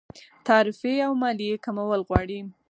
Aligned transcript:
تعرفې 0.47 0.93
او 1.07 1.11
مالیې 1.21 1.55
کمول 1.65 2.01
غواړي. 2.07 2.39